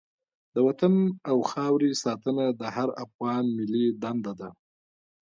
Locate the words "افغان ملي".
3.05-3.85